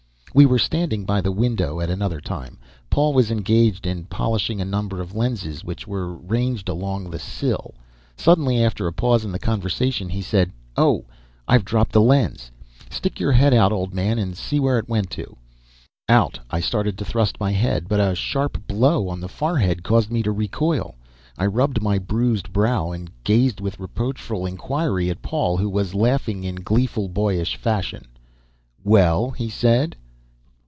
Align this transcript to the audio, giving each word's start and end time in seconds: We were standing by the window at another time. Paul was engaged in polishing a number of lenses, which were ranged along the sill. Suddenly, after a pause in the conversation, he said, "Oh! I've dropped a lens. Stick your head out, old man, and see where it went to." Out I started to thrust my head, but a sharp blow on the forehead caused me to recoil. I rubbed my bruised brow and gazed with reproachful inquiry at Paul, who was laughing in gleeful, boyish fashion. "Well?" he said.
We 0.33 0.45
were 0.45 0.59
standing 0.59 1.03
by 1.03 1.19
the 1.19 1.31
window 1.33 1.81
at 1.81 1.89
another 1.89 2.21
time. 2.21 2.57
Paul 2.89 3.11
was 3.11 3.31
engaged 3.31 3.85
in 3.85 4.05
polishing 4.05 4.61
a 4.61 4.65
number 4.65 5.01
of 5.01 5.13
lenses, 5.13 5.61
which 5.65 5.85
were 5.85 6.15
ranged 6.15 6.69
along 6.69 7.09
the 7.09 7.19
sill. 7.19 7.73
Suddenly, 8.15 8.63
after 8.63 8.87
a 8.87 8.93
pause 8.93 9.25
in 9.25 9.33
the 9.33 9.39
conversation, 9.39 10.07
he 10.07 10.21
said, 10.21 10.53
"Oh! 10.77 11.03
I've 11.49 11.65
dropped 11.65 11.97
a 11.97 11.99
lens. 11.99 12.49
Stick 12.89 13.19
your 13.19 13.33
head 13.33 13.53
out, 13.53 13.73
old 13.73 13.93
man, 13.93 14.17
and 14.17 14.37
see 14.37 14.57
where 14.57 14.79
it 14.79 14.87
went 14.87 15.09
to." 15.11 15.35
Out 16.07 16.39
I 16.49 16.61
started 16.61 16.97
to 16.99 17.03
thrust 17.05 17.37
my 17.37 17.51
head, 17.51 17.89
but 17.89 17.99
a 17.99 18.15
sharp 18.15 18.65
blow 18.67 19.09
on 19.09 19.19
the 19.19 19.27
forehead 19.27 19.83
caused 19.83 20.09
me 20.09 20.23
to 20.23 20.31
recoil. 20.31 20.95
I 21.37 21.45
rubbed 21.45 21.81
my 21.81 21.99
bruised 21.99 22.53
brow 22.53 22.91
and 22.93 23.11
gazed 23.25 23.59
with 23.59 23.81
reproachful 23.81 24.45
inquiry 24.45 25.09
at 25.09 25.21
Paul, 25.21 25.57
who 25.57 25.69
was 25.69 25.93
laughing 25.93 26.45
in 26.45 26.55
gleeful, 26.63 27.09
boyish 27.09 27.57
fashion. 27.57 28.07
"Well?" 28.81 29.31
he 29.31 29.49
said. 29.49 29.97